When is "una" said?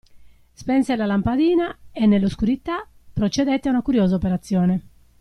3.71-3.83